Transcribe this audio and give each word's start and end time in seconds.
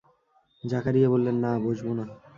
জাকারিয়া 0.63 1.07
বললেন, 1.09 1.35
না 1.43 1.51
বসব 1.63 1.87
না। 1.97 2.05